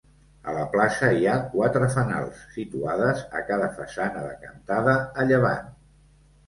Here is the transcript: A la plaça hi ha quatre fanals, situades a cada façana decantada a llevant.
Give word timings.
A 0.51 0.53
la 0.53 0.61
plaça 0.75 1.09
hi 1.17 1.27
ha 1.31 1.35
quatre 1.51 1.91
fanals, 1.97 2.41
situades 2.57 3.23
a 3.41 3.45
cada 3.51 3.69
façana 3.79 4.27
decantada 4.33 4.99
a 5.25 5.33
llevant. 5.33 5.75